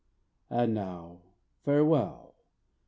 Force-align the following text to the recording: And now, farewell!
And 0.49 0.73
now, 0.73 1.21
farewell! 1.63 2.33